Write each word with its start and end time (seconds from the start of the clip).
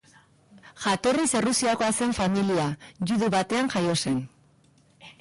Jatorriz 0.85 1.25
Errusiakoa 1.41 1.91
zen 1.99 2.17
familia 2.23 2.67
judu 3.13 3.33
batean 3.39 3.73
jaio 3.77 3.99
zen. 4.03 4.23